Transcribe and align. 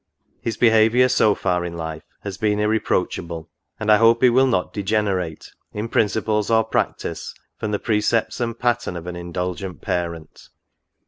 His 0.41 0.57
behaviour, 0.57 1.07
so 1.07 1.35
far 1.35 1.63
in 1.63 1.77
life, 1.77 2.01
has 2.21 2.35
been 2.39 2.57
irre 2.57 2.79
proachable; 2.79 3.45
and 3.79 3.91
I 3.91 3.97
hope 3.97 4.23
he 4.23 4.31
will 4.31 4.47
not 4.47 4.73
degenerate, 4.73 5.51
in 5.73 5.89
principles 5.89 6.49
or 6.49 6.63
practice, 6.63 7.35
from 7.59 7.69
the 7.69 7.77
precepts 7.77 8.39
and 8.39 8.57
pattern 8.57 8.95
of 8.97 9.05
an 9.05 9.15
indulgent 9.15 9.81
parent. 9.81 10.49